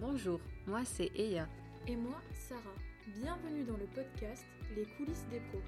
[0.00, 1.46] Bonjour, moi c'est Eya.
[1.86, 2.62] Et moi, Sarah.
[3.06, 5.60] Bienvenue dans le podcast Les coulisses des pros.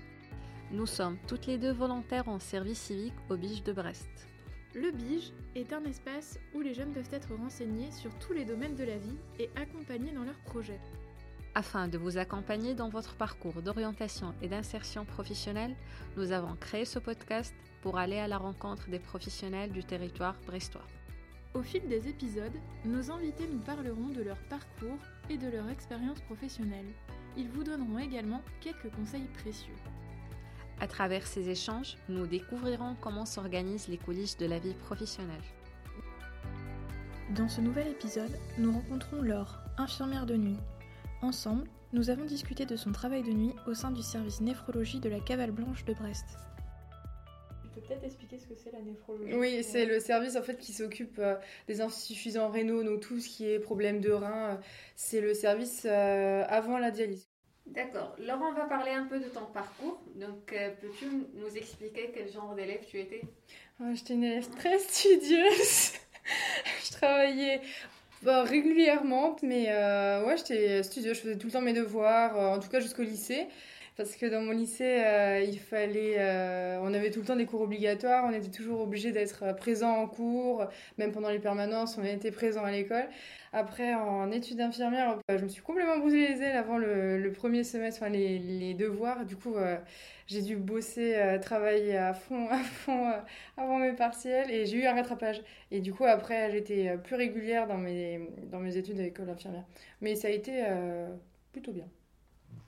[0.71, 4.09] Nous sommes toutes les deux volontaires en service civique au Bige de Brest.
[4.75, 8.75] Le BIGE est un espace où les jeunes peuvent être renseignés sur tous les domaines
[8.75, 10.81] de la vie et accompagnés dans leurs projets.
[11.55, 15.77] Afin de vous accompagner dans votre parcours d'orientation et d'insertion professionnelle,
[16.17, 20.87] nous avons créé ce podcast pour aller à la rencontre des professionnels du territoire brestois.
[21.55, 22.57] Au fil des épisodes,
[22.87, 24.99] nos invités nous parleront de leur parcours
[25.29, 26.87] et de leur expérience professionnelle.
[27.37, 29.77] Ils vous donneront également quelques conseils précieux.
[30.81, 35.43] À travers ces échanges, nous découvrirons comment s'organisent les coulisses de la vie professionnelle.
[37.37, 40.59] Dans ce nouvel épisode, nous rencontrons Laure, infirmière de nuit.
[41.21, 45.11] Ensemble, nous avons discuté de son travail de nuit au sein du service néphrologie de
[45.11, 46.39] la Cavale Blanche de Brest.
[47.87, 51.19] Peut-être expliquer ce que c'est la néphrologie Oui, c'est le service en fait qui s'occupe
[51.19, 51.35] euh,
[51.67, 54.57] des insuffisants rénaux, donc tout ce qui est problème de rein, euh,
[54.97, 57.29] c'est le service euh, avant la dialyse.
[57.67, 58.15] D'accord.
[58.19, 60.01] Laurent, on va parler un peu de ton parcours.
[60.17, 63.23] Donc, euh, peux-tu nous expliquer quel genre d'élève tu étais?
[63.81, 65.93] Ouais, J'étais une élève très studieuse.
[66.85, 67.61] je travaillais
[68.23, 71.17] bah, régulièrement, mais euh, ouais, j'étais studieuse.
[71.17, 73.47] Je faisais tout le temps mes devoirs, euh, en tout cas jusqu'au lycée.
[73.97, 77.45] Parce que dans mon lycée, euh, il fallait, euh, on avait tout le temps des
[77.45, 81.99] cours obligatoires, on était toujours obligé d'être euh, présent en cours, même pendant les permanences,
[81.99, 83.05] on était présent à l'école.
[83.53, 88.03] Après, en études d'infirmière, je me suis complètement brûlé les ailes avant le, premier semestre,
[88.03, 89.27] enfin les, devoirs.
[89.27, 89.55] Du coup,
[90.27, 93.13] j'ai dû bosser, travailler à fond, à fond
[93.59, 95.43] avant mes partiels et j'ai eu un rattrapage.
[95.71, 98.21] Et du coup, après, j'étais plus régulière dans mes,
[98.51, 99.65] dans mes études à l'école d'infirmière.
[100.01, 100.65] Mais ça a été
[101.53, 101.87] plutôt bien.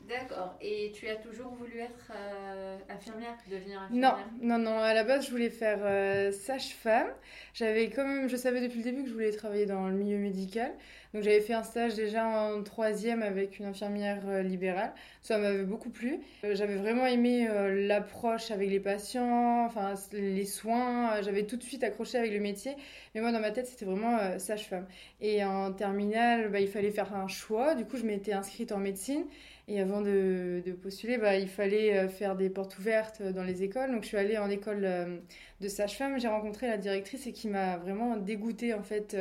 [0.08, 0.55] D'accord.
[0.60, 4.27] Et tu as toujours voulu être euh, infirmière, devenir Non, infirmière?
[4.42, 4.78] Non, non.
[4.78, 7.08] À la base, je voulais faire euh, sage-femme.
[7.55, 10.19] J'avais quand même, je savais depuis le début que je voulais travailler dans le milieu
[10.19, 10.72] médical.
[11.14, 14.92] Donc, j'avais fait un stage déjà en troisième avec une infirmière euh, libérale.
[15.22, 16.18] Ça m'avait beaucoup plu.
[16.42, 21.23] Euh, J'avais vraiment aimé euh, l'approche avec les patients, enfin les soins.
[21.23, 22.74] J'avais tout de suite accroché avec le métier.
[23.14, 24.86] Mais moi, dans ma tête, c'était vraiment sage-femme.
[25.20, 27.74] Et en terminale, bah, il fallait faire un choix.
[27.77, 29.24] Du coup, je m'étais inscrite en médecine.
[29.67, 33.45] Et avant de, de postuler, bah, il fallait euh, faire des portes ouvertes euh, dans
[33.45, 33.91] les écoles.
[33.92, 35.17] Donc je suis allée en école euh,
[35.63, 36.20] de sage-femme.
[36.20, 39.17] J'ai rencontré la directrice et qui m'a vraiment dégoûtée en fait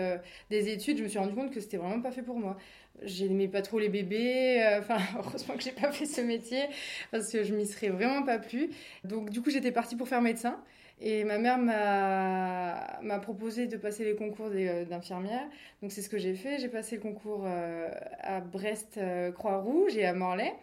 [0.49, 0.97] des études.
[0.97, 2.57] Je me suis rendu compte que c'était vraiment pas fait pour moi.
[3.03, 4.61] J'aimais pas trop les bébés.
[4.79, 6.63] Enfin, heureusement que j'ai pas fait ce métier
[7.11, 8.69] parce que je m'y serais vraiment pas plu.
[9.05, 10.61] Donc du coup, j'étais partie pour faire médecin.
[11.01, 15.45] Et ma mère m'a proposé de passer les concours euh, d'infirmière.
[15.81, 16.59] Donc c'est ce que j'ai fait.
[16.59, 17.89] J'ai passé le concours euh,
[18.19, 20.53] à Brest euh, Croix-Rouge et à Morlaix.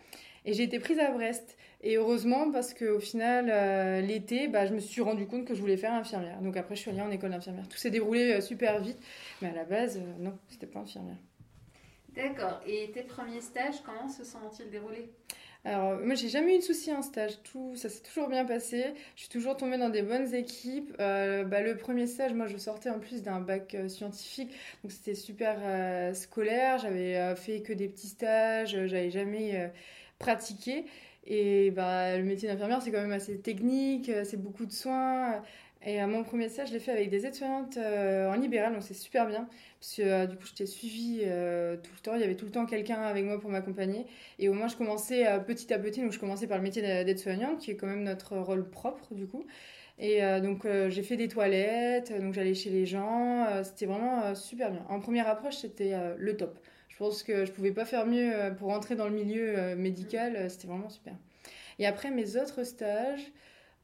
[0.47, 1.57] Et j'ai été prise à Brest.
[1.83, 5.77] Et heureusement parce qu'au final, l'été, bah, je me suis rendu compte que je voulais
[5.77, 6.41] faire infirmière.
[6.41, 7.69] Donc après, je suis allée en école d'infirmière.
[7.69, 8.99] Tout s'est déroulé super vite.
[9.41, 11.17] Mais à la base, non, c'était pas infirmière.
[12.15, 12.61] D'accord.
[12.67, 15.11] Et tes premiers stages, comment se sont-ils déroulés?
[15.65, 17.33] Alors, moi, j'ai jamais eu de soucis en stage.
[17.43, 18.95] Tout, ça s'est toujours bien passé.
[19.15, 20.95] Je suis toujours tombée dans des bonnes équipes.
[21.01, 24.51] Euh, bah, le premier stage, moi, je sortais en plus d'un bac euh, scientifique.
[24.83, 26.79] Donc, c'était super euh, scolaire.
[26.79, 28.75] J'avais euh, fait que des petits stages.
[28.75, 29.69] euh, J'avais jamais euh,
[30.19, 30.87] pratiqué.
[31.27, 34.09] Et bah, le métier d'infirmière, c'est quand même assez technique.
[34.09, 35.43] euh, C'est beaucoup de soins.
[35.83, 38.75] Et euh, mon premier stage, je l'ai fait avec des aides-soignantes euh, en libéral.
[38.75, 39.49] Donc, c'est super bien.
[39.81, 42.15] Parce que euh, du coup, j'étais suivie euh, tout le temps.
[42.17, 44.05] Il y avait tout le temps quelqu'un avec moi pour m'accompagner.
[44.39, 46.03] Et au moins, je commençais petit à petit.
[46.03, 49.15] Donc, je commençais par le métier d'a- d'aide-soignante, qui est quand même notre rôle propre,
[49.15, 49.47] du coup.
[49.99, 52.13] Et donc, j'ai fait des toilettes.
[52.21, 53.47] Donc, j'allais chez les gens.
[53.63, 54.83] C'était vraiment super bien.
[54.89, 56.59] En première approche, c'était le top.
[56.89, 60.49] Je pense que je pouvais pas faire mieux pour entrer dans le milieu médical.
[60.51, 61.13] C'était vraiment super.
[61.79, 63.31] Et après, mes autres stages.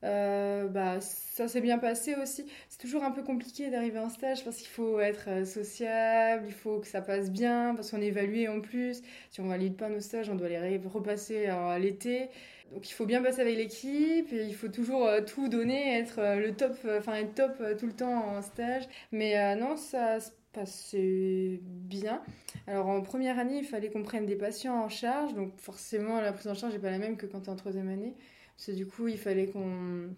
[0.05, 2.47] Euh, bah, ça s'est bien passé aussi.
[2.69, 6.53] C'est toujours un peu compliqué d'arriver en stage parce qu'il faut être euh, sociable, il
[6.53, 9.03] faut que ça passe bien, parce qu'on est évalué en plus.
[9.31, 12.29] Si on valide pas nos stages, on doit les repasser à l'été.
[12.73, 16.21] Donc il faut bien passer avec l'équipe, et il faut toujours euh, tout donner, être
[16.37, 18.85] le top, enfin être top tout le temps en stage.
[19.13, 22.23] Mais non, ça se passait bien.
[22.67, 26.33] Alors en première année, il fallait qu'on prenne des patients en charge, donc forcément la
[26.33, 28.15] prise en charge n'est pas la même que quand tu es en troisième année.
[28.57, 30.11] Parce que du coup, il fallait qu'on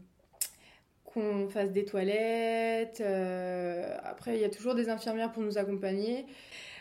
[1.05, 3.00] qu'on fasse des toilettes.
[3.00, 6.26] euh, Après, il y a toujours des infirmières pour nous accompagner.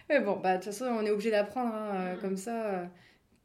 [0.10, 2.22] Mais bon, bah, de toute façon, on est obligé d'apprendre hein, euh, Mhm.
[2.22, 2.90] comme ça.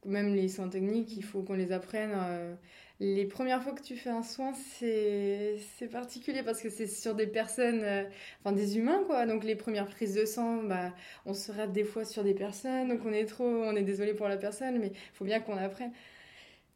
[0.06, 2.12] Même les soins techniques, il faut qu'on les apprenne.
[2.16, 2.54] euh.
[3.00, 7.14] Les premières fois que tu fais un soin, c'est c'est particulier parce que c'est sur
[7.16, 8.04] des personnes, euh,
[8.44, 9.26] enfin des humains quoi.
[9.26, 10.94] Donc les premières prises de sang, bah,
[11.26, 14.14] on se rate des fois sur des personnes, donc on est trop, on est désolé
[14.14, 15.92] pour la personne, mais il faut bien qu'on apprenne.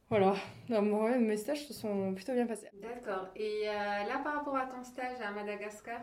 [0.09, 0.37] Voilà.
[0.69, 2.69] Non, ouais, mes stages se sont plutôt bien passés.
[2.81, 3.29] D'accord.
[3.35, 6.01] Et euh, là, par rapport à ton stage à Madagascar?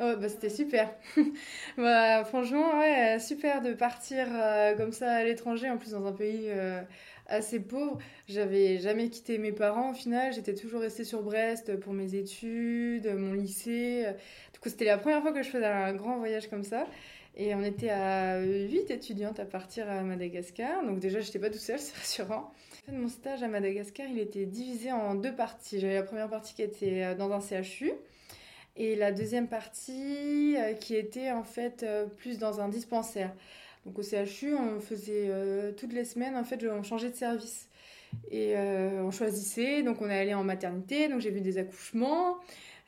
[0.00, 0.92] Oh, bah, c'était super.
[1.76, 6.12] bah, franchement, ouais, super de partir euh, comme ça à l'étranger, en plus dans un
[6.12, 6.82] pays euh,
[7.28, 7.98] assez pauvre.
[8.26, 13.06] J'avais jamais quitté mes parents au final, j'étais toujours restée sur Brest pour mes études,
[13.06, 14.06] mon lycée.
[14.52, 16.88] Du coup, c'était la première fois que je faisais un grand voyage comme ça.
[17.36, 20.84] Et on était à 8 étudiantes à partir à Madagascar.
[20.84, 22.52] Donc déjà, j'étais pas toute seule, c'est rassurant.
[22.92, 25.80] Mon stage à Madagascar, il était divisé en deux parties.
[25.80, 27.92] J'avais la première partie qui était euh, dans un CHU
[28.76, 33.32] et la deuxième partie euh, qui était en fait euh, plus dans un dispensaire.
[33.86, 35.30] Donc au CHU, on faisait
[35.76, 37.68] toutes les semaines, en fait, on changeait de service.
[38.30, 42.38] Et on choisissait, donc on est allé en maternité, donc j'ai vu des accouchements,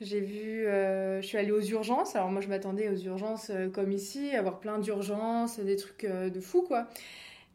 [0.00, 2.16] j'ai vu, je suis allée aux urgences.
[2.16, 6.62] Alors moi je m'attendais aux urgences comme ici, avoir plein d'urgences, des trucs de fou
[6.62, 6.88] quoi.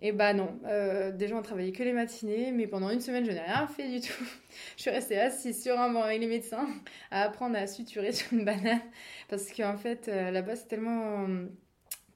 [0.03, 3.31] Et bah non, euh, déjà on travaillait que les matinées, mais pendant une semaine je
[3.31, 4.23] n'ai rien fait du tout.
[4.77, 6.67] je suis restée assise sur un banc avec les médecins
[7.11, 8.81] à apprendre à suturer sur une banane
[9.29, 11.27] parce qu'en fait euh, là-bas c'est tellement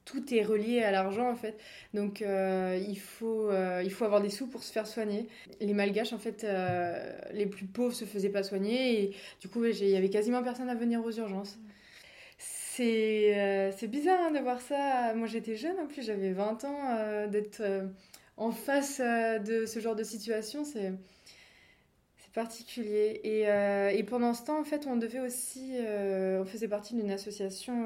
[0.04, 1.60] tout est relié à l'argent en fait.
[1.94, 3.52] Donc euh, il, faut,
[3.84, 5.28] il faut avoir des sous pour se faire soigner.
[5.62, 6.46] Les malgaches en fait,
[7.34, 10.70] les plus pauvres se faisaient pas soigner et du coup il y avait quasiment personne
[10.70, 11.58] à venir aux urgences.
[11.58, 11.75] Euh,
[12.78, 15.14] c'est bizarre hein, de voir ça.
[15.16, 16.78] Moi, j'étais jeune, en plus, j'avais 20 ans.
[16.98, 17.88] Euh, d'être euh,
[18.38, 20.94] en face de ce genre de situation, c'est
[22.34, 23.22] particulier.
[23.24, 25.78] Et, et, pendant ce temps, en fait, on devait aussi.
[25.80, 27.86] on faisait partie d'une association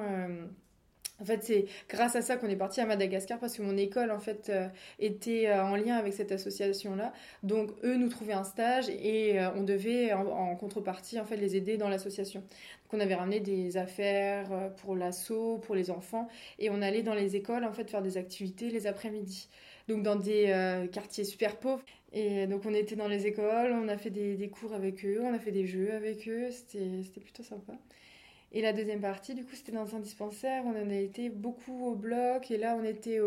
[1.22, 4.12] en fait, c'est grâce à ça qu'on est parti à Madagascar parce que mon école
[4.12, 4.68] en fait euh,
[5.00, 7.12] était euh, en lien avec cette association-là.
[7.44, 11.58] Donc eux nous trouvaient un stage et euh, on devait en, contrepartie en fait les
[11.58, 12.40] aider dans l'association.
[12.40, 16.28] Donc on avait ramené des affaires pour l'assaut, pour les enfants
[16.58, 19.50] et on allait dans les écoles en fait faire des activités les après-midi.
[19.88, 21.84] Donc dans des quartiers super pauvres.
[22.14, 25.20] Et donc on était dans les écoles, on a fait des, des cours avec eux,
[25.24, 27.74] on a fait des jeux avec eux, c'était plutôt sympa.
[28.52, 30.64] Et la deuxième partie, du coup, c'était dans un dispensaire.
[30.66, 32.50] On en a été beaucoup au bloc.
[32.50, 33.20] Et là, on était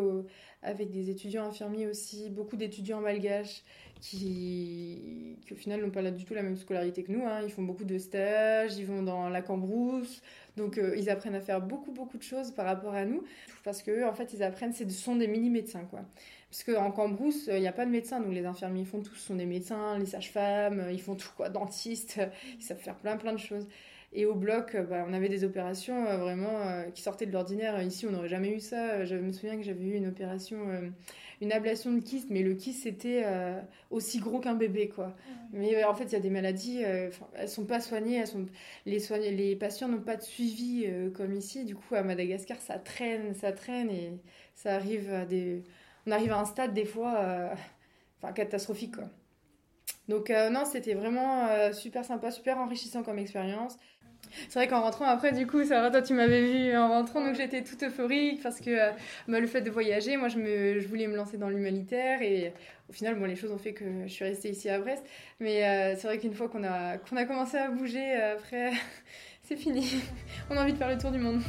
[0.63, 3.63] avec des étudiants infirmiers aussi, beaucoup d'étudiants malgaches
[4.01, 7.25] qui, au final, n'ont pas du tout la même scolarité que nous.
[7.25, 7.43] Hein.
[7.45, 10.23] Ils font beaucoup de stages, ils vont dans la cambrousse.
[10.57, 13.23] Donc, euh, ils apprennent à faire beaucoup, beaucoup de choses par rapport à nous.
[13.63, 16.01] Parce qu'eux, en fait, ils apprennent, ce sont des mini-médecins, quoi.
[16.51, 18.21] Parce qu'en Cambrousse, il n'y a pas de médecins.
[18.21, 19.15] Donc, les infirmiers font tout.
[19.15, 21.49] Ce sont des médecins, les sages-femmes, ils font tout, quoi.
[21.49, 22.21] Dentistes,
[22.59, 23.69] ils savent faire plein, plein de choses.
[24.15, 27.33] Et au bloc, euh, bah, on avait des opérations euh, vraiment euh, qui sortaient de
[27.33, 27.81] l'ordinaire.
[27.83, 29.05] Ici, on n'aurait jamais eu ça.
[29.07, 30.59] Je me souviens que j'avais eu une opération,
[31.41, 33.25] une ablation de kyste, mais le kyste c'était
[33.91, 35.17] aussi gros qu'un bébé, quoi.
[35.53, 38.47] Mais en fait, il y a des maladies, elles sont pas soignées, elles sont...
[38.87, 38.99] Les,
[39.31, 41.65] les patients n'ont pas de suivi comme ici.
[41.65, 44.13] Du coup, à Madagascar, ça traîne, ça traîne et
[44.55, 45.63] ça arrive à des.
[46.07, 47.55] On arrive à un stade des fois,
[48.21, 49.05] enfin catastrophique, quoi.
[50.09, 53.77] Donc non, c'était vraiment super sympa, super enrichissant comme expérience.
[54.49, 57.35] C'est vrai qu'en rentrant après, du coup, Sarah, toi, tu m'avais vu en rentrant, donc
[57.35, 58.91] j'étais toute euphorique parce que euh,
[59.29, 62.53] bah, le fait de voyager, moi, je, me, je voulais me lancer dans l'humanitaire et
[62.89, 65.05] au final, bon, les choses ont fait que je suis restée ici à Brest.
[65.41, 68.73] Mais euh, c'est vrai qu'une fois qu'on a, a commencé à bouger, euh, après,
[69.43, 69.87] c'est fini.
[70.51, 71.41] On a envie de faire le tour du monde.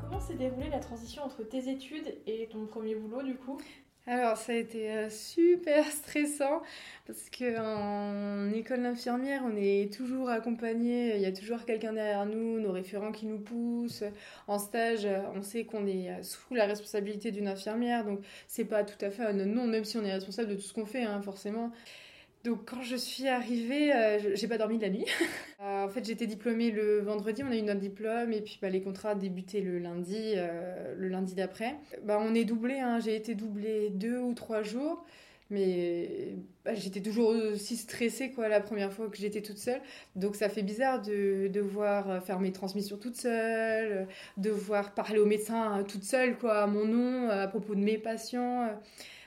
[0.00, 3.58] Comment s'est déroulée la transition entre tes études et ton premier boulot, du coup?
[4.06, 6.60] Alors, ça a été euh, super stressant
[7.06, 12.58] parce qu'en école d'infirmière, on est toujours accompagné, il y a toujours quelqu'un derrière nous,
[12.58, 14.02] nos référents qui nous poussent.
[14.48, 19.02] En stage, on sait qu'on est sous la responsabilité d'une infirmière, donc c'est pas tout
[19.04, 21.22] à fait un non, même si on est responsable de tout ce qu'on fait, hein,
[21.22, 21.70] forcément.
[22.44, 25.06] Donc quand je suis arrivée, euh, j'ai pas dormi de la nuit.
[25.64, 28.68] Euh, en fait, j'étais diplômée le vendredi, on a eu notre diplôme et puis bah,
[28.68, 31.76] les contrats débutaient le lundi, euh, le lundi d'après.
[32.02, 35.04] Bah, on est doublé, hein, j'ai été doublée deux ou trois jours,
[35.50, 36.34] mais
[36.64, 39.80] bah, j'étais toujours aussi stressée quoi la première fois que j'étais toute seule.
[40.16, 44.08] Donc ça fait bizarre de devoir faire mes transmissions toute seule,
[44.38, 48.68] devoir parler au médecin toute seule quoi, à mon nom, à propos de mes patients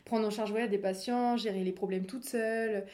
[0.06, 2.86] prendre en charge des patients, gérer les problèmes toute seule.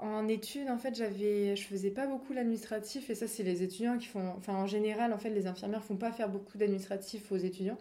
[0.00, 3.98] En études, en fait, j'avais, je faisais pas beaucoup l'administratif et ça, c'est les étudiants
[3.98, 4.32] qui font.
[4.36, 7.78] Enfin, en général, en fait, les infirmières font pas faire beaucoup d'administratif aux étudiants.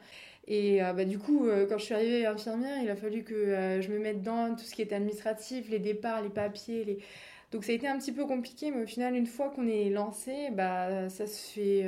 [0.47, 3.33] Et euh, bah, du coup, euh, quand je suis arrivée infirmière, il a fallu que
[3.35, 6.99] euh, je me mette dans tout ce qui était administratif, les départs, les papiers, les.
[7.51, 9.89] Donc ça a été un petit peu compliqué, mais au final, une fois qu'on est
[9.89, 11.85] lancé, bah ça se fait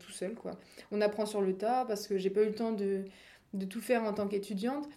[0.00, 0.58] tout seul, quoi.
[0.90, 3.04] On apprend sur le tas parce que j'ai pas eu le temps de,
[3.54, 4.88] de tout faire en tant qu'étudiante.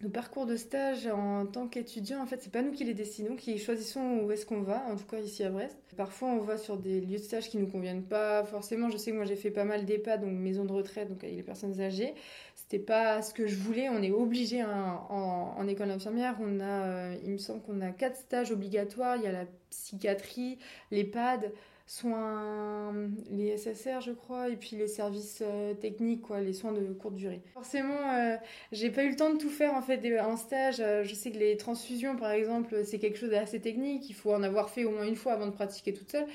[0.00, 3.34] Nos parcours de stage en tant qu'étudiant, en fait, c'est pas nous qui les décidons,
[3.34, 5.76] qui choisissons où est-ce qu'on va, en tout cas ici à Brest.
[5.96, 8.90] Parfois, on va sur des lieux de stage qui nous conviennent pas forcément.
[8.90, 11.34] Je sais que moi, j'ai fait pas mal d'EHPAD, donc maison de retraite, donc avec
[11.34, 12.14] les personnes âgées.
[12.54, 13.88] C'était pas ce que je voulais.
[13.88, 16.36] On est obligé hein, en, école d'infirmière.
[16.40, 19.16] On a, euh, il me semble qu'on a quatre stages obligatoires.
[19.16, 20.58] Il y a la psychiatrie,
[20.92, 21.52] l'EHPAD,
[21.88, 22.92] soins,
[23.30, 27.14] les SSR, je crois, et puis les services euh, techniques, quoi, les soins de courte
[27.14, 27.40] durée.
[27.54, 28.36] Forcément, euh,
[28.72, 30.80] j'ai pas eu le temps de tout faire en fait en stage.
[30.80, 34.08] Euh, je sais que les transfusions, par exemple, c'est quelque chose d'assez technique.
[34.10, 36.26] Il faut en avoir fait au moins une fois avant de pratiquer toute seule.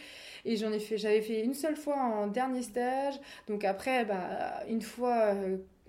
[0.43, 3.13] Et j'en ai fait, j'avais fait une seule fois en dernier stage.
[3.47, 5.35] Donc après, bah, une fois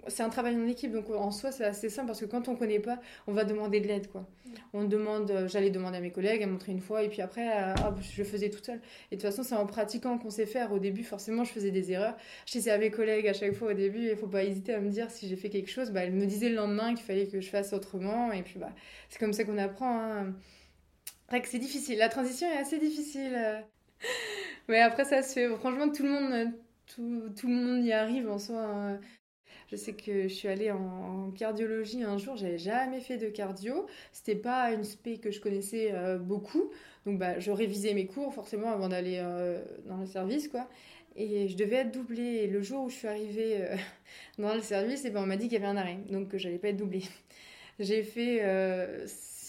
[0.08, 2.56] c'est un travail en équipe, donc en soi c'est assez simple parce que quand on
[2.56, 4.26] connaît pas, on va demander de l'aide quoi.
[4.44, 4.50] Mm.
[4.72, 7.48] On demande, euh, j'allais demander à mes collègues, à montrer une fois, et puis après,
[7.62, 8.80] euh, je faisais toute seule.
[9.10, 10.72] Et de toute façon, c'est en pratiquant qu'on sait faire.
[10.72, 12.16] Au début, forcément, je faisais des erreurs.
[12.46, 14.80] Je disais à mes collègues à chaque fois au début, il faut pas hésiter à
[14.80, 15.90] me dire si j'ai fait quelque chose.
[15.90, 18.70] Bah, elles me disaient le lendemain qu'il fallait que je fasse autrement, et puis bah,
[19.08, 20.00] c'est comme ça qu'on apprend.
[20.00, 20.34] Hein.
[21.44, 21.98] C'est difficile.
[21.98, 23.34] La transition est assez difficile.
[23.36, 23.60] Euh.
[24.68, 25.48] Mais après, ça se fait.
[25.56, 26.52] Franchement, tout le monde,
[26.94, 28.60] tout, tout le monde y arrive en soi.
[28.60, 29.00] Hein.
[29.74, 33.86] Je sais que je suis allée en, cardiologie un jour, j'avais jamais fait de cardio.
[34.12, 36.70] C'était pas une spé que je connaissais euh, beaucoup.
[37.06, 40.68] Donc bah, je révisais mes cours forcément avant d'aller euh, dans le service quoi.
[41.16, 42.46] Et je devais être doublée.
[42.46, 43.74] Le jour où je suis arrivée euh,
[44.38, 46.28] dans le service, et eh ben, on m'a dit qu'il y avait un arrêt, donc
[46.28, 47.02] que j'allais pas être doublée.
[47.80, 48.42] J'ai fait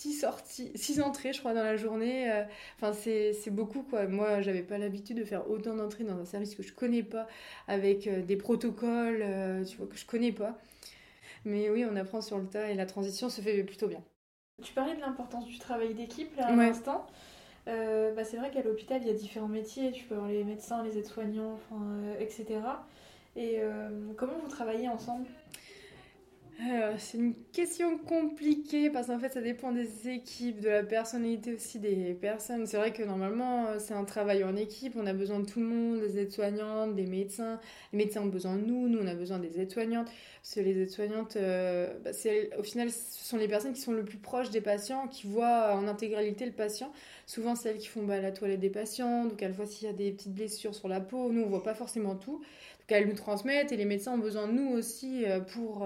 [0.05, 2.31] six sorties, six entrées, je crois, dans la journée.
[2.31, 2.43] Euh,
[2.75, 4.05] enfin, c'est beaucoup, quoi.
[4.05, 7.27] Moi, j'avais pas l'habitude de faire autant d'entrées dans un service que je connais pas,
[7.67, 10.59] avec euh, des protocoles, euh, tu vois, que je connais pas.
[11.43, 14.03] Mais oui, on apprend sur le tas et la transition se fait plutôt bien.
[14.62, 17.07] Tu parlais de l'importance du travail d'équipe, là, à l'instant.
[17.65, 19.91] bah, c'est vrai qu'à l'hôpital, il y a différents métiers.
[19.91, 21.83] Tu peux avoir les médecins, les aides-soignants, enfin,
[22.19, 22.45] etc.
[23.35, 23.59] Et
[24.17, 25.25] comment vous travaillez ensemble?
[26.62, 31.53] Euh, c'est une question compliquée parce qu'en fait ça dépend des équipes, de la personnalité
[31.53, 32.65] aussi des personnes.
[32.65, 35.59] C'est vrai que normalement euh, c'est un travail en équipe, on a besoin de tout
[35.59, 37.59] le monde, des aides-soignantes, des médecins.
[37.91, 40.07] Les médecins ont besoin de nous, nous on a besoin des aides-soignantes.
[40.41, 42.12] Parce que les aides-soignantes, euh, bah,
[42.57, 45.75] au final ce sont les personnes qui sont le plus proches des patients, qui voient
[45.75, 46.91] en intégralité le patient.
[47.25, 49.93] Souvent celles qui font bah, la toilette des patients, donc elles voient s'il y a
[49.93, 51.33] des petites blessures sur la peau.
[51.33, 52.38] Nous on voit pas forcément tout.
[52.38, 55.85] Donc elles nous transmettent et les médecins ont besoin de nous aussi pour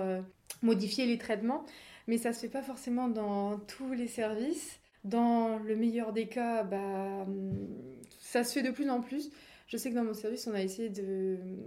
[0.62, 1.66] modifier les traitements,
[2.08, 4.80] mais ça se fait pas forcément dans tous les services.
[5.06, 7.26] Dans le meilleur des cas, bah,
[8.20, 9.32] ça se fait de plus en plus.
[9.68, 10.90] Je sais que dans mon service, on a essayé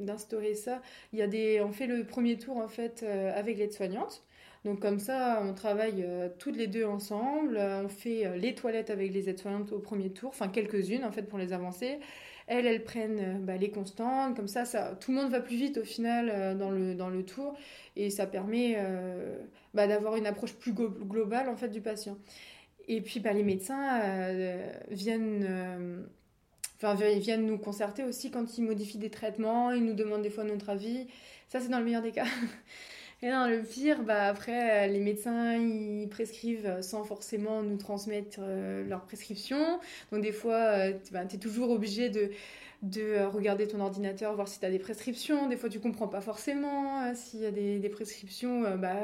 [0.00, 0.82] d'instaurer ça.
[1.12, 4.24] Il y a des, on fait le premier tour en fait euh, avec l'aide-soignante.
[4.64, 7.58] Donc comme ça, on travaille euh, toutes les deux ensemble.
[7.58, 11.22] On fait euh, les toilettes avec les aides-soignantes au premier tour, enfin quelques-unes en fait
[11.22, 12.00] pour les avancer.
[12.52, 14.36] Elles, elles prennent bah, les constantes.
[14.36, 14.64] Comme ça,
[15.00, 17.56] tout le monde va plus vite au final dans, le, dans le tour
[17.96, 19.38] et ça permet euh,
[19.74, 22.16] bah, d'avoir une approche plus globale en fait du patient.
[22.88, 26.02] Et puis bah, les médecins euh, viennent, euh,
[26.76, 30.44] enfin, viennent nous concerter aussi quand ils modifient des traitements, ils nous demandent des fois
[30.44, 31.06] notre avis.
[31.48, 32.24] Ça c'est dans le meilleur des cas.
[33.22, 39.04] Et dans le pire, bah, après, les médecins, ils prescrivent sans forcément nous transmettre leurs
[39.04, 39.78] prescriptions.
[40.10, 42.30] Donc des fois, tu es toujours obligé de
[42.96, 45.48] euh, regarder ton ordinateur, voir si tu as des prescriptions.
[45.48, 48.64] Des fois, tu comprends pas forcément euh, s'il y a des, prescriptions.
[48.64, 48.96] Euh, bah,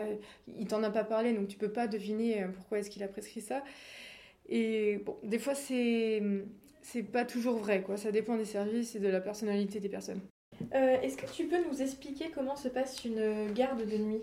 [0.59, 3.41] il t'en a pas parlé, donc tu peux pas deviner pourquoi est-ce qu'il a prescrit
[3.41, 3.63] ça.
[4.49, 6.23] Et bon, des fois, c'est
[6.83, 7.97] c'est pas toujours vrai, quoi.
[7.97, 10.21] Ça dépend des services et de la personnalité des personnes.
[10.73, 14.23] Est-ce que tu peux nous expliquer comment se passe une garde de nuit?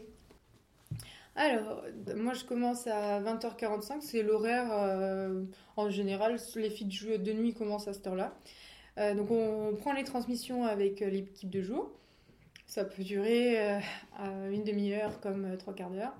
[1.35, 1.83] Alors,
[2.15, 4.71] moi je commence à 20h45, c'est l'horaire
[5.75, 6.87] en général, les filles
[7.19, 8.33] de nuit commencent à cette heure-là.
[8.97, 11.91] Euh, donc on prend les transmissions avec euh, l'équipe de jour.
[12.65, 16.15] Ça peut durer euh, une demi-heure comme trois quarts d'heure.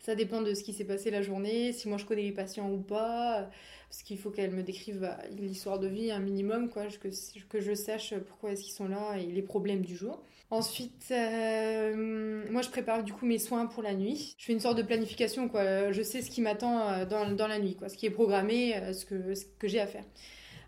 [0.00, 2.70] Ça dépend de ce qui s'est passé la journée, si moi je connais les patients
[2.70, 3.50] ou pas,
[3.90, 7.74] parce qu'il faut qu'elle me décrive bah, l'histoire de vie un minimum, quoi, que, je
[7.74, 10.22] sache pourquoi est-ce qu'ils sont là et les problèmes du jour.
[10.50, 14.34] Ensuite, moi je prépare du coup mes soins pour la nuit.
[14.38, 15.50] Je fais une sorte de planification.
[15.54, 19.34] Je sais ce qui m'attend dans, dans, la nuit, ce qui est programmé, ce que,
[19.34, 20.04] ce que j'ai à faire.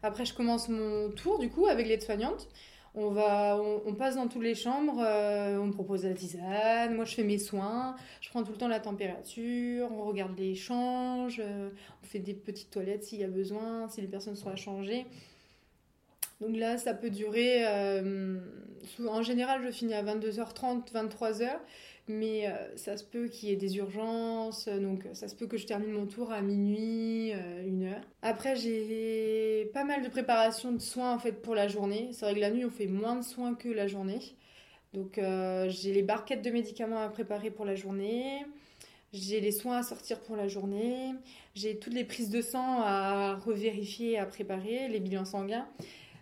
[0.02, 2.48] Après, je commence mon tour, du coup, avec l'aide-soignante.
[2.94, 7.06] On, va, on, passe dans toutes les chambres, euh, on me propose la tisane, moi
[7.06, 11.40] je fais mes soins, je prends tout le temps la température, on regarde les changes,
[11.42, 11.70] euh,
[12.02, 15.06] on fait des petites toilettes s'il y a besoin, si les personnes sont à changer.
[16.42, 18.38] Donc là, ça peut durer, euh,
[19.08, 21.48] en général, je finis à 22h30, 23h
[22.08, 25.56] mais euh, ça se peut qu'il y ait des urgences, donc ça se peut que
[25.56, 28.00] je termine mon tour à minuit, euh, une heure.
[28.22, 32.10] Après, j'ai pas mal de préparation de soins en fait pour la journée.
[32.12, 34.20] C'est vrai que la nuit, on fait moins de soins que la journée.
[34.94, 38.44] Donc euh, j'ai les barquettes de médicaments à préparer pour la journée.
[39.12, 41.14] j'ai les soins à sortir pour la journée,
[41.54, 45.66] j'ai toutes les prises de sang à revérifier, à préparer, les bilans sanguins.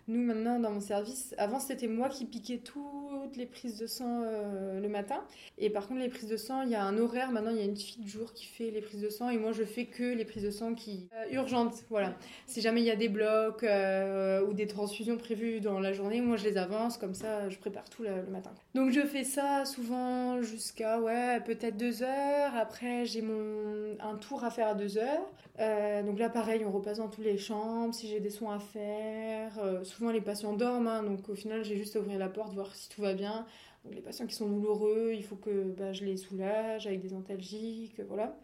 [0.07, 4.23] Nous, maintenant, dans mon service, avant, c'était moi qui piquais toutes les prises de sang
[4.23, 5.23] euh, le matin.
[5.57, 7.31] Et par contre, les prises de sang, il y a un horaire.
[7.31, 9.29] Maintenant, il y a une fille de jour qui fait les prises de sang.
[9.29, 11.83] Et moi, je fais que les prises de sang qui euh, urgentes.
[11.89, 12.15] Voilà.
[12.47, 16.21] Si jamais il y a des blocs euh, ou des transfusions prévues dans la journée,
[16.21, 16.97] moi, je les avance.
[16.97, 18.51] Comme ça, je prépare tout le, matin.
[18.73, 22.55] Donc, je fais ça souvent jusqu'à, ouais, peut-être deux heures.
[22.55, 26.03] Après, j'ai mon un tour à faire à deux heures.
[26.05, 27.93] donc là, pareil, on repasse dans toutes les chambres.
[27.93, 29.59] Si j'ai des soins à faire,
[29.91, 32.73] souvent les patients dorment, hein, donc au final j'ai juste à ouvrir la porte, voir
[32.75, 33.45] si tout va bien.
[33.89, 37.99] les patients qui sont douloureux, il faut que bah, je les soulage avec des antalgiques,
[38.07, 38.37] voilà.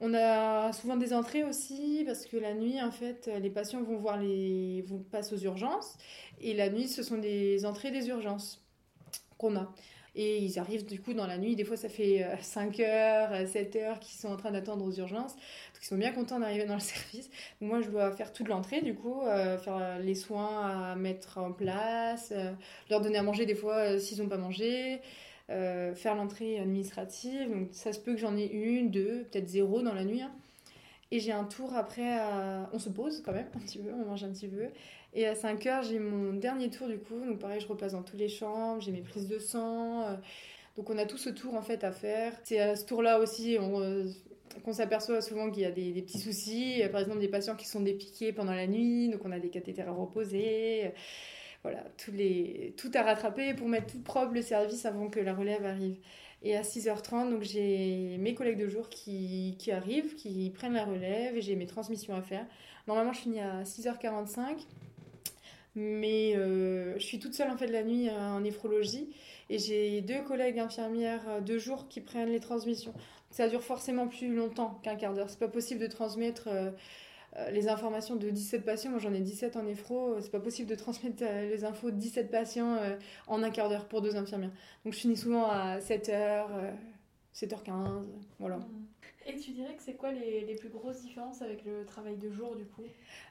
[0.00, 3.96] On a souvent des entrées aussi parce que la nuit, en fait, les patients vont
[3.96, 5.96] voir les, vont passer aux urgences
[6.40, 8.62] et la nuit, ce sont des entrées des urgences
[9.38, 9.72] qu'on a.
[10.16, 11.56] Et ils arrivent du coup dans la nuit.
[11.56, 14.92] Des fois, ça fait 5 euh, heures, 7 heures qu'ils sont en train d'attendre aux
[14.92, 15.34] urgences.
[15.34, 17.28] Donc, ils sont bien contents d'arriver dans le service.
[17.60, 21.52] moi, je dois faire toute l'entrée, du coup, euh, faire les soins à mettre en
[21.52, 22.52] place, euh,
[22.90, 25.00] leur donner à manger des fois s'ils n'ont pas mangé.
[25.48, 27.50] faire l'entrée administrative.
[27.50, 30.22] Donc ça se peut que j'en ai une, deux, peut-être zéro dans la nuit.
[30.22, 30.32] Hein.
[31.14, 32.18] Et j'ai un tour après,
[32.72, 34.66] on se pose quand même un petit peu, on mange un petit peu.
[35.12, 37.24] Et à 5 heures, j'ai mon dernier tour du coup.
[37.24, 40.02] Donc pareil, je repasse dans toutes les chambres, j'ai mes prises de sang.
[40.02, 40.16] Euh.
[40.76, 42.32] donc on a tout ce tour en fait à faire.
[42.42, 44.08] C'est à ce tour-là aussi euh,
[44.64, 46.82] qu'on s'aperçoit souvent qu'il y a des, petits soucis.
[46.90, 49.88] Par exemple, des patients qui sont dépiqués pendant la nuit, donc on a des cathéters
[49.88, 50.94] à reposer.
[51.62, 55.96] Voilà, tout à rattraper pour mettre tout propre le service avant que la relève arrive.
[56.44, 60.84] Et à 6h30, donc j'ai mes collègues de jour qui, qui arrivent, qui prennent la
[60.84, 62.46] relève et j'ai mes transmissions à faire.
[62.86, 64.58] Normalement, je finis à 6h45.
[65.76, 69.08] Mais euh, je suis toute seule en fait la nuit euh, en néphrologie
[69.50, 72.94] et j'ai deux collègues infirmières euh, de jour qui prennent les transmissions.
[73.30, 75.28] Ça dure forcément plus longtemps qu'un quart d'heure.
[75.28, 76.48] C'est pas possible de transmettre
[77.50, 78.90] les informations de 17 patients.
[78.90, 80.20] Moi j'en ai 17 en néphro.
[80.20, 82.78] C'est pas possible de transmettre les infos de 17 patients
[83.26, 84.52] en un quart d'heure pour deux infirmières.
[84.84, 86.46] Donc je finis souvent à 7h,
[87.34, 88.04] 7h15.
[88.38, 88.58] Voilà.
[89.26, 92.30] Et tu dirais que c'est quoi les, les, plus grosses différences avec le travail de
[92.30, 92.82] jour du coup?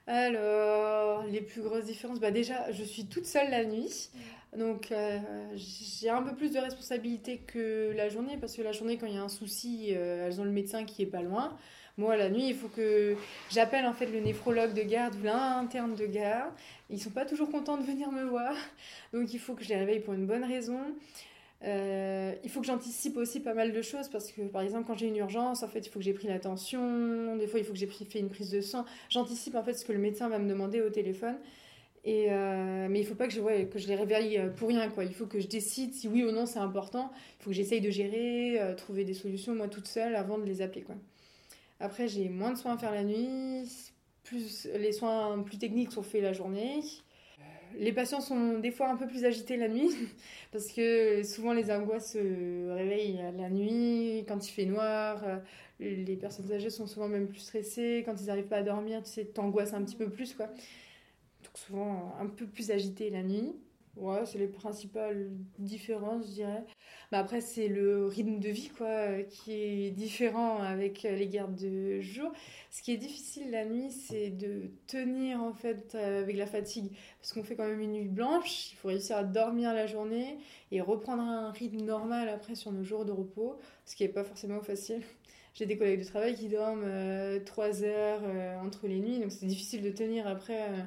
[0.07, 4.09] Alors, les plus grosses différences, bah déjà, je suis toute seule la nuit.
[4.57, 5.19] Donc, euh,
[5.55, 9.15] j'ai un peu plus de responsabilité que la journée, parce que la journée, quand il
[9.15, 11.57] y a un souci, euh, elles ont le médecin qui est pas loin.
[11.97, 13.15] Moi, la nuit, il faut que
[13.51, 16.51] j'appelle en fait le néphrologue de garde ou l'interne de garde.
[16.89, 18.55] Ils sont pas toujours contents de venir me voir,
[19.13, 20.79] donc il faut que je les réveille pour une bonne raison.
[21.63, 24.97] Euh, il faut que j'anticipe aussi pas mal de choses parce que, par exemple, quand
[24.97, 27.37] j'ai une urgence, en fait, il faut que j'ai pris l'attention.
[27.37, 28.85] Des fois, il faut que j'ai fait une prise de sang.
[29.09, 31.37] J'anticipe en fait ce que le médecin va me demander au téléphone.
[32.05, 34.89] Et euh, mais il faut pas que je, que je les réveille pour rien.
[34.89, 35.05] Quoi.
[35.05, 37.11] Il faut que je décide si oui ou non c'est important.
[37.39, 40.43] Il faut que j'essaye de gérer, euh, trouver des solutions moi toute seule avant de
[40.43, 40.81] les appeler.
[40.81, 40.95] Quoi.
[41.83, 43.69] Après, j'ai moins de soins à faire la nuit.
[44.23, 46.81] Plus, les soins plus techniques sont faits la journée
[47.75, 49.89] les patients sont des fois un peu plus agités la nuit
[50.51, 55.23] parce que souvent les angoisses se réveillent la nuit quand il fait noir.
[55.79, 59.01] Les personnes âgées sont souvent même plus stressées quand ils n'arrivent pas à dormir.
[59.03, 60.47] Tu sais, t'angoisses un petit peu plus quoi.
[60.47, 63.55] Donc souvent un peu plus agité la nuit.
[63.95, 66.63] Ouais, c'est les principales différences, je dirais.
[67.13, 72.01] Mais après, c'est le rythme de vie, quoi, qui est différent avec les gardes de
[72.01, 72.31] jour.
[72.71, 76.89] Ce qui est difficile la nuit, c'est de tenir, en fait, avec la fatigue.
[77.21, 80.39] Parce qu'on fait quand même une nuit blanche, il faut réussir à dormir la journée
[80.71, 84.23] et reprendre un rythme normal après sur nos jours de repos, ce qui n'est pas
[84.23, 85.03] forcément facile.
[85.53, 89.31] J'ai des collègues de travail qui dorment euh, 3 heures euh, entre les nuits, donc
[89.31, 90.63] c'est difficile de tenir après...
[90.63, 90.81] Euh,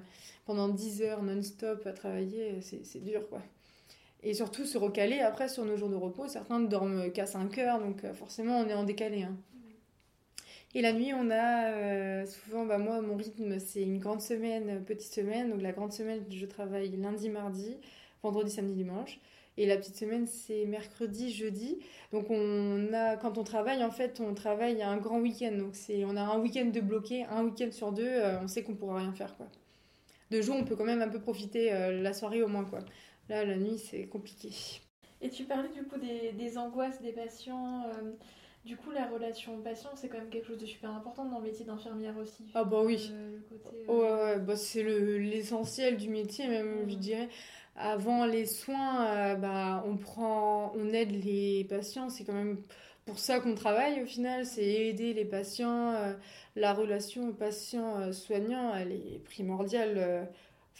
[0.45, 3.43] pendant 10 heures non-stop à travailler, c'est dur quoi.
[4.27, 6.27] Et surtout se recaler après sur nos jours de repos.
[6.27, 9.23] Certains ne dorment qu'à 5 heures, donc euh, forcément on est en décalé.
[9.23, 9.37] Hein.
[10.75, 14.83] Et la nuit, on a euh, souvent, bah moi, mon rythme, c'est une grande semaine,
[14.85, 15.51] petite semaine.
[15.51, 17.77] Donc la grande semaine, je travaille lundi, mardi,
[18.25, 19.21] vendredi, samedi, dimanche.
[19.59, 21.79] Et la petite semaine, c'est mercredi, jeudi.
[22.12, 25.53] Donc on a, quand on travaille, en fait, on travaille un grand week-end.
[25.57, 28.75] Donc on a un week-end de bloqué, un week-end sur deux, euh, on sait qu'on
[28.75, 29.37] pourra rien faire,
[30.31, 32.65] de jour, on peut quand même un peu profiter euh, la soirée au moins.
[32.65, 32.81] quoi.
[33.29, 34.51] Là, la nuit, c'est compliqué.
[35.21, 37.85] Et tu parlais du coup des, angoisses des patients.
[37.87, 38.12] Euh,
[38.65, 41.45] du coup, la relation patient, c'est quand même quelque chose de super important dans le
[41.45, 42.45] métier d'infirmière aussi.
[42.55, 43.12] Ah bah oui.
[43.12, 47.29] Euh, ouais, bah, c'est l'essentiel du métier même, je dirais.
[47.77, 52.09] Avant les soins, bah, on prend, on aide les patients.
[52.09, 52.62] C'est quand même
[53.07, 55.93] pour ça qu'on travaille au final, c'est aider les patients.
[55.93, 56.15] Euh,
[56.57, 60.29] la relation patient-soignant, elle est primordiale.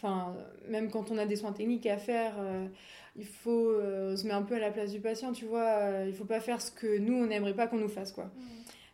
[0.03, 0.35] Euh, enfin,
[0.67, 2.67] même quand on a des soins techniques à faire, euh,
[3.15, 3.73] il faut
[4.15, 6.03] se mettre un peu à la place du patient, tu vois.
[6.05, 8.31] il faut pas faire ce que nous, on n'aimerait pas qu'on nous fasse, quoi.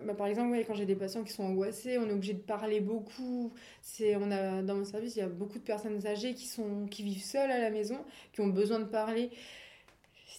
[0.06, 2.80] Bah, par exemple, quand j'ai des patients qui sont angoissés, on est obligé de parler
[2.82, 3.54] beaucoup.
[3.82, 6.88] C'est, on a, dans mon service, il y a beaucoup de personnes âgées qui, sont,
[6.88, 7.98] qui vivent seules à la maison,
[8.34, 9.30] qui ont besoin de parler.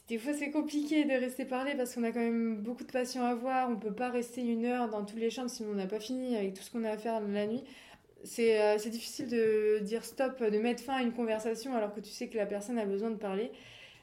[0.09, 3.24] Des fois, c'est compliqué de rester parler parce qu'on a quand même beaucoup de patients
[3.24, 3.70] à voir.
[3.70, 6.37] On peut pas rester une heure dans toutes les chambres sinon on n'a pas fini
[6.37, 7.64] avec tout ce qu'on a à faire la nuit.
[8.24, 12.00] C'est, euh, c'est difficile de dire stop, de mettre fin à une conversation alors que
[12.00, 13.50] tu sais que la personne a besoin de parler.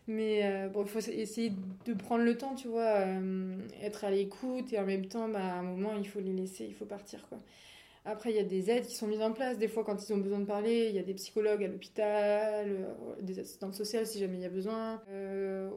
[0.07, 1.53] Mais euh, bon, il faut essayer
[1.85, 5.39] de prendre le temps, tu vois, euh, être à l'écoute et en même temps, bah,
[5.39, 7.27] à un moment, il faut les laisser, il faut partir.
[8.05, 9.57] Après, il y a des aides qui sont mises en place.
[9.59, 12.87] Des fois, quand ils ont besoin de parler, il y a des psychologues à l'hôpital,
[13.21, 15.01] des assistantes sociales si jamais il y a besoin.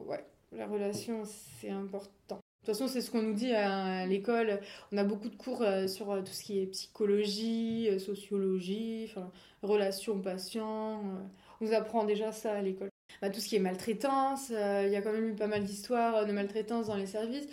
[0.07, 2.44] ouais, la relation, c'est important.
[2.65, 4.59] De toute façon, c'est ce qu'on nous dit à l'école.
[4.91, 9.13] On a beaucoup de cours sur tout ce qui est psychologie, sociologie,
[9.61, 11.03] relations patients.
[11.61, 12.89] On nous apprend déjà ça à l'école.
[13.21, 14.51] Bah, tout ce qui est maltraitance.
[14.51, 17.47] Euh, il y a quand même eu pas mal d'histoires de maltraitance dans les services.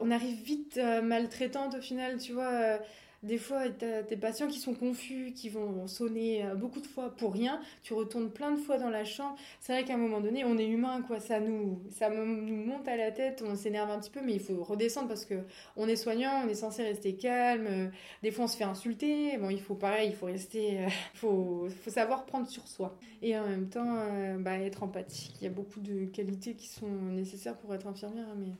[0.00, 2.80] On arrive vite euh, maltraitante au final, tu vois.
[3.24, 7.10] Euh, des fois, as tes patients qui sont confus, qui vont sonner beaucoup de fois
[7.10, 7.60] pour rien.
[7.82, 9.36] Tu retournes plein de fois dans la chambre.
[9.60, 11.20] C'est vrai qu'à un moment donné, on est humain, quoi.
[11.20, 14.40] Ça nous, ça nous monte à la tête, on s'énerve un petit peu, mais il
[14.40, 15.34] faut redescendre parce que
[15.76, 17.90] on est soignant, on est censé rester calme.
[18.22, 19.38] Des fois, on se fait insulter.
[19.38, 22.96] Bon, il faut pareil, il faut rester, il faut, faut savoir prendre sur soi.
[23.22, 23.96] Et en même temps,
[24.38, 25.34] bah, être empathique.
[25.40, 28.52] Il y a beaucoup de qualités qui sont nécessaires pour être infirmière, mais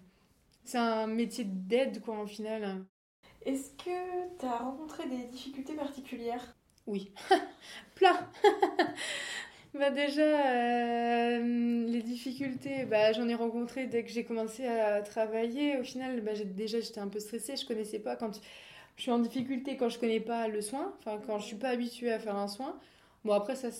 [0.65, 2.85] c'est un métier d'aide, quoi, en final.
[3.47, 6.55] Est-ce que tu as rencontré des difficultés particulières?
[6.87, 7.11] Oui,
[7.95, 8.19] plein
[9.75, 15.77] Bah déjà, euh, les difficultés, bah, j'en ai rencontré dès que j'ai commencé à travailler.
[15.79, 17.57] Au final, bah, déjà, j'étais un peu stressée.
[17.57, 18.41] Je connaissais pas quand
[18.97, 21.71] je suis en difficulté quand je connais pas le soin, enfin quand je suis pas
[21.71, 22.79] habituée à faire un soin.
[23.25, 23.71] Bon après ça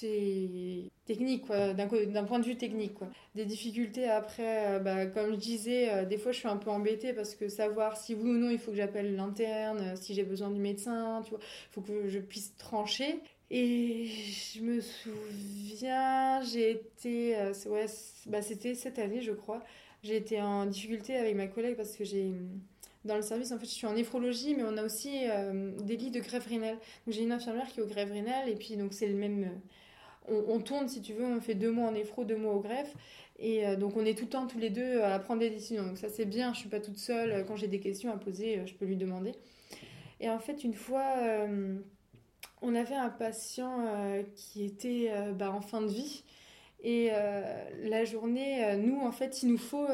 [0.00, 2.94] c'est technique, d'un point de vue technique.
[2.94, 3.08] Quoi.
[3.34, 6.70] Des difficultés après, euh, bah, comme je disais, euh, des fois je suis un peu
[6.70, 10.14] embêtée parce que savoir si oui ou non il faut que j'appelle l'interne, euh, si
[10.14, 13.20] j'ai besoin du médecin, tu vois, il faut que je puisse trancher.
[13.50, 17.34] Et je me souviens, j'ai été,
[17.66, 17.86] ouais,
[18.26, 19.64] bah, c'était cette année je crois,
[20.02, 22.30] j'ai été en difficulté avec ma collègue parce que j'ai
[23.06, 25.22] dans le service, en fait, je suis en néphrologie, mais on a aussi
[25.82, 26.74] des lits de grève rénale.
[27.06, 29.48] Donc, j'ai une infirmière qui est au grève rénale, et puis, donc, c'est le même,
[30.30, 32.94] on, tourne, si tu veux, on fait deux mois en néphro, deux mois au greffe.
[33.38, 35.84] Et euh, donc on est tout le temps tous les deux à prendre des décisions.
[35.84, 37.44] Donc ça c'est bien, je suis pas toute seule.
[37.46, 39.32] Quand j'ai des questions à poser, euh, je peux lui demander.
[40.20, 41.78] Et en fait, une fois, euh,
[42.60, 43.86] on avait un patient
[44.34, 46.24] qui était bah, en fin de vie.
[46.82, 47.10] Et
[47.84, 49.86] la journée, nous, en fait, il nous faut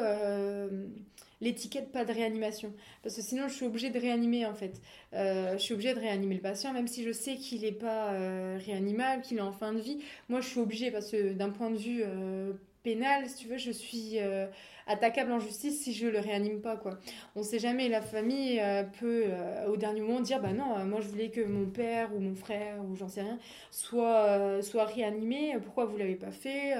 [1.44, 2.72] l'étiquette pas de réanimation.
[3.02, 4.80] Parce que sinon, je suis obligée de réanimer, en fait.
[5.12, 8.12] Euh, je suis obligée de réanimer le patient, même si je sais qu'il n'est pas
[8.12, 9.98] euh, réanimable, qu'il est en fin de vie.
[10.28, 12.52] Moi, je suis obligée, parce que d'un point de vue euh,
[12.84, 14.20] pénal, si tu veux, je suis
[14.86, 16.98] attaquable en justice si je le réanime pas quoi.
[17.36, 20.84] On sait jamais la famille euh, peut euh, au dernier moment dire bah non euh,
[20.84, 23.38] moi je voulais que mon père ou mon frère ou j'en sais rien
[23.70, 26.74] soit soit réanimé pourquoi vous l'avez pas fait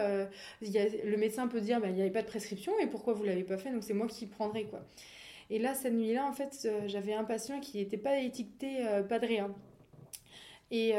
[0.60, 3.44] le médecin peut dire bah il n'y avait pas de prescription et pourquoi vous l'avez
[3.44, 4.80] pas fait donc c'est moi qui prendrai quoi.
[5.50, 9.26] Et là cette nuit-là en fait j'avais un patient qui n'était pas étiqueté pas de
[9.26, 9.54] rien.
[10.76, 10.92] Et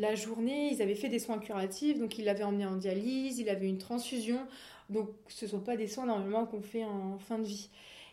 [0.00, 3.48] la journée, ils avaient fait des soins curatifs, donc ils l'avaient emmené en dialyse, il
[3.48, 4.40] avait une transfusion.
[4.88, 7.70] Donc ce ne sont pas des soins normalement qu'on fait en fin de vie.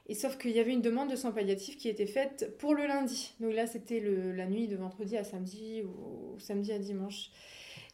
[0.09, 2.85] Et sauf qu'il y avait une demande de soins palliatifs qui était faite pour le
[2.85, 3.33] lundi.
[3.39, 7.31] Donc là, c'était la nuit de vendredi à samedi ou samedi à dimanche.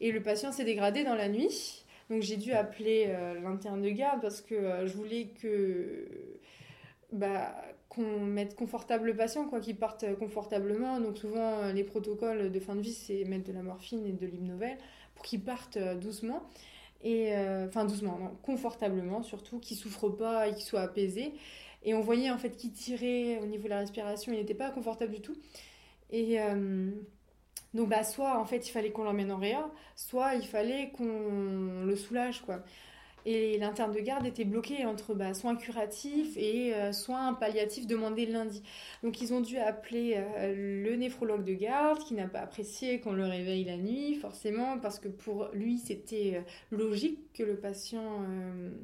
[0.00, 1.84] Et le patient s'est dégradé dans la nuit.
[2.10, 6.06] Donc j'ai dû appeler euh, l'interne de garde parce que euh, je voulais que
[7.12, 7.54] bah,
[7.94, 11.00] qu'on mette confortable le patient, quoi, qu'il parte confortablement.
[11.00, 14.12] Donc souvent, euh, les protocoles de fin de vie, c'est mettre de la morphine et
[14.12, 14.76] de l'hymnovel
[15.14, 16.42] pour qu'il parte doucement
[17.04, 21.34] et euh, enfin doucement, confortablement surtout, qui souffre pas et qui soit apaisé.
[21.84, 24.70] Et on voyait en fait qu'il tirait au niveau de la respiration, il n'était pas
[24.70, 25.36] confortable du tout.
[26.10, 26.90] Et euh,
[27.74, 31.84] donc bah soit en fait il fallait qu'on l'emmène en réa, soit il fallait qu'on
[31.84, 32.64] le soulage quoi.
[33.26, 38.26] Et l'interne de garde était bloqué entre bah, soins curatifs et euh, soins palliatifs demandés
[38.26, 38.62] lundi.
[39.02, 43.12] Donc ils ont dû appeler euh, le néphrologue de garde qui n'a pas apprécié qu'on
[43.12, 48.24] le réveille la nuit, forcément, parce que pour lui c'était euh, logique que le patient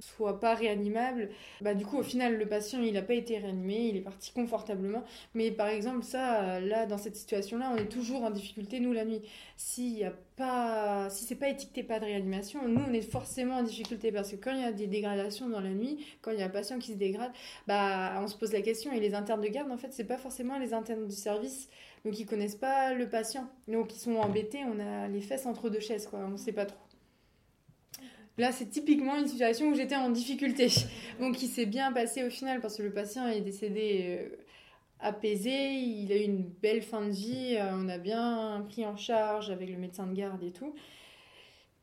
[0.01, 1.29] soit pas réanimable.
[1.61, 4.33] Bah, du coup, au final, le patient il n'a pas été réanimé, il est parti
[4.33, 5.05] confortablement.
[5.35, 9.05] Mais par exemple, ça, là, dans cette situation-là, on est toujours en difficulté, nous, la
[9.05, 9.23] nuit.
[9.57, 13.57] S'il y a pas, si c'est pas étiqueté pas de réanimation, nous on est forcément
[13.57, 16.39] en difficulté parce que quand il y a des dégradations dans la nuit, quand il
[16.39, 17.31] y a un patient qui se dégrade,
[17.67, 20.17] bah on se pose la question et les internes de garde en fait c'est pas
[20.17, 21.69] forcément les internes du service
[22.05, 25.69] donc ils connaissent pas le patient donc ils sont embêtés, on a les fesses entre
[25.69, 26.79] deux chaises quoi, on sait pas trop.
[28.39, 30.69] Là, c'est typiquement une situation où j'étais en difficulté.
[31.21, 34.37] Donc, qui s'est bien passé au final parce que le patient est décédé euh,
[35.01, 39.51] apaisé, il a eu une belle fin de vie, on a bien pris en charge
[39.51, 40.75] avec le médecin de garde et tout.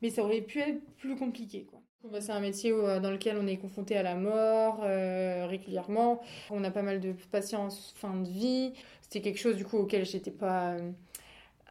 [0.01, 1.67] Mais ça aurait pu être plus compliqué.
[2.03, 4.81] Bah, c'est un métier dans lequel on est confronté à la mort
[5.49, 6.21] régulièrement.
[6.49, 8.73] On a pas mal de patients en fin de vie.
[9.01, 10.77] C'était quelque chose du coup auquel j'étais pas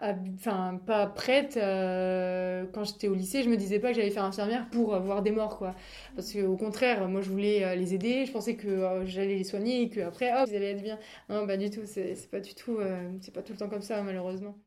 [0.00, 4.24] enfin pas prête euh, quand j'étais au lycée je me disais pas que j'allais faire
[4.24, 5.74] infirmière pour avoir des morts quoi.
[6.14, 8.26] Parce que au contraire moi je voulais euh, les aider.
[8.26, 10.98] Je pensais que euh, j'allais les soigner et que après hop ils allaient être bien.
[11.28, 11.82] Non pas du tout.
[11.86, 12.78] C'est pas du tout
[13.20, 14.58] c'est pas tout le temps comme ça malheureusement.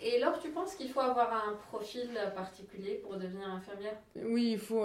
[0.00, 3.96] Et alors tu penses qu'il faut avoir un profil particulier pour devenir infirmière?
[4.24, 4.84] Oui il faut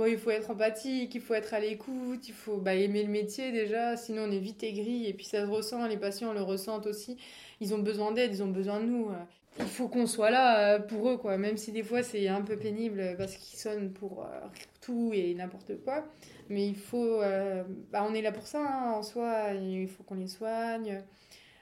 [0.00, 3.10] Bon, il faut être empathique, il faut être à l'écoute, il faut bah, aimer le
[3.10, 6.40] métier déjà, sinon on est vite aigri et puis ça se ressent, les patients le
[6.40, 7.18] ressentent aussi
[7.60, 9.10] ils ont besoin d'aide, ils ont besoin de nous.
[9.58, 11.36] Il faut qu'on soit là euh, pour eux, quoi.
[11.36, 14.40] Même si des fois c'est un peu pénible parce qu'ils sonnent pour euh,
[14.80, 16.04] tout et n'importe quoi.
[16.48, 17.20] Mais il faut.
[17.22, 19.52] Euh, bah, on est là pour ça, hein, en soi.
[19.52, 21.02] Il faut qu'on les soigne.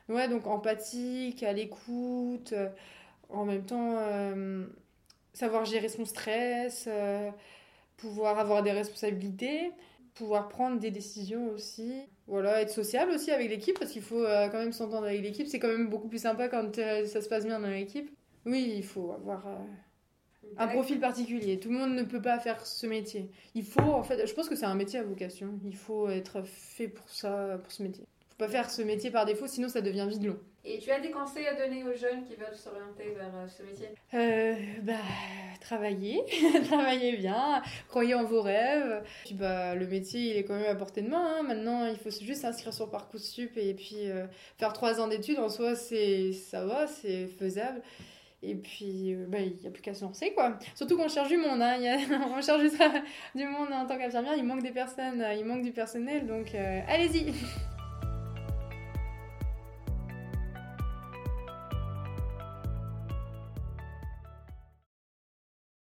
[0.09, 2.55] Ouais, donc empathique, à l'écoute.
[3.31, 3.97] En même temps,
[5.35, 6.89] savoir gérer son stress,
[7.99, 9.71] pouvoir avoir des responsabilités
[10.19, 11.93] pouvoir prendre des décisions aussi.
[12.27, 15.47] Voilà, être sociable aussi avec l'équipe, parce qu'il faut euh, quand même s'entendre avec l'équipe.
[15.47, 18.11] C'est quand même beaucoup plus sympa quand euh, ça se passe bien dans l'équipe.
[18.45, 19.57] Oui, il faut avoir euh,
[20.59, 21.59] un profil particulier.
[21.59, 23.31] Tout le monde ne peut pas faire ce métier.
[23.55, 25.59] Il faut, en fait, je pense que c'est un métier à vocation.
[25.65, 28.05] Il faut être fait pour ça, pour ce métier.
[28.39, 30.39] Pas faire ce métier par défaut, sinon ça devient vide long.
[30.65, 33.65] Et tu as des conseils à donner aux jeunes qui veulent s'orienter vers euh, ce
[33.65, 33.89] métier?
[34.15, 34.93] Euh, Bah,
[35.61, 36.23] travaillez,
[36.69, 39.03] travaillez bien, croyez en vos rêves.
[39.25, 41.39] Puis bah, le métier, il est quand même à portée de main.
[41.39, 41.43] Hein.
[41.43, 45.41] Maintenant, il faut juste s'inscrire sur Parcoursup et puis euh, faire trois ans d'études.
[45.41, 47.83] En soi, c'est ça va, c'est faisable.
[48.45, 50.61] Et puis, bah, il n'y a plus qu'à se lancer, quoi.
[50.77, 51.77] Surtout qu'on cherche du monde, hein.
[51.79, 51.97] y a...
[52.37, 52.71] on cherche du,
[53.35, 57.33] du monde en tant qu'infirmière, il manque des personnes, il manque du personnel, donc allez-y